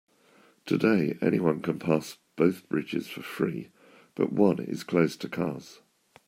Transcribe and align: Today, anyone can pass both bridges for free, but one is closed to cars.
Today, 0.65 1.15
anyone 1.21 1.61
can 1.61 1.77
pass 1.77 2.17
both 2.35 2.67
bridges 2.69 3.07
for 3.07 3.21
free, 3.21 3.69
but 4.15 4.33
one 4.33 4.57
is 4.59 4.83
closed 4.83 5.21
to 5.21 5.29
cars. 5.29 5.81